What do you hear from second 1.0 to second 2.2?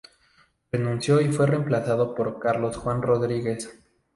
y fue reemplazado